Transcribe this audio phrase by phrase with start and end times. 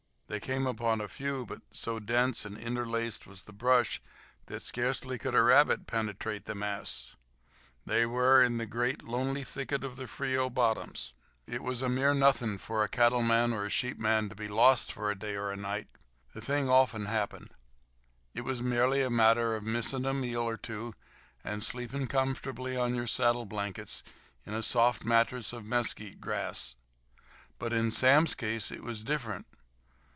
[0.27, 4.01] They came upon a few, but so dense and interlaced was the brush
[4.45, 7.15] that scarcely could a rabbit penetrate the mass.
[7.85, 11.13] They were in the great, lonely thicket of the Frio bottoms.
[11.45, 15.11] It was a mere nothing for a cattleman or a sheepman to be lost for
[15.11, 15.89] a day or a night.
[16.31, 17.49] The thing often happened.
[18.33, 20.95] It was merely a matter of missing a meal or two
[21.43, 24.01] and sleeping comfortably on your saddle blankets
[24.47, 26.75] on a soft mattress of mesquite grass.
[27.59, 29.45] But in Sam's case it was different.